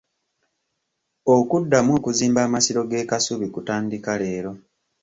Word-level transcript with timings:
Okuddamu 1.35 1.91
okuzimba 1.99 2.39
amasiro 2.47 2.81
g'e 2.89 3.07
Kasubi 3.09 3.47
kutandika 3.53 4.11
leero. 4.21 4.51